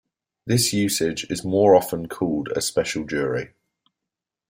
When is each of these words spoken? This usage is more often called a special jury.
This 0.47 0.73
usage 0.73 1.25
is 1.29 1.43
more 1.45 1.75
often 1.75 2.07
called 2.07 2.49
a 2.55 2.61
special 2.63 3.05
jury. 3.05 3.53